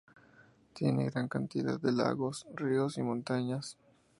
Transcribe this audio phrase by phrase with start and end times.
[0.73, 3.77] Tiene gran cantidad de lagos, ríos y montañas.